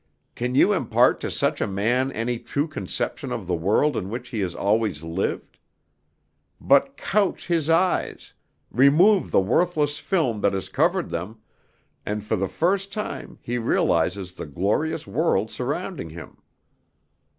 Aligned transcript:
Can 0.33 0.55
you 0.55 0.73
impart 0.73 1.19
to 1.19 1.29
such 1.29 1.61
a 1.61 1.67
man 1.67 2.11
any 2.11 2.39
true 2.39 2.67
conception 2.67 3.31
of 3.31 3.45
the 3.45 3.53
world 3.53 3.95
in 3.95 4.09
which 4.09 4.29
he 4.29 4.39
has 4.39 4.55
always 4.55 5.03
lived? 5.03 5.59
But 6.59 6.97
couch 6.97 7.45
his 7.45 7.69
eyes, 7.69 8.33
remove 8.71 9.29
the 9.29 9.39
worthless 9.41 9.99
film 9.99 10.41
that 10.41 10.53
has 10.53 10.69
covered 10.69 11.09
them, 11.11 11.37
and 12.03 12.23
for 12.23 12.35
the 12.35 12.49
first 12.49 12.91
time 12.91 13.37
he 13.43 13.59
realizes 13.59 14.33
the 14.33 14.47
glorious 14.47 15.05
world 15.05 15.51
surrounding 15.51 16.09
him. 16.09 16.37